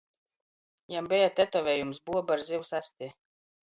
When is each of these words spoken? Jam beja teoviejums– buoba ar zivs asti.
Jam 0.93 1.11
beja 1.13 1.29
teoviejums– 1.43 2.03
buoba 2.11 2.39
ar 2.41 2.47
zivs 2.53 2.79
asti. 2.85 3.17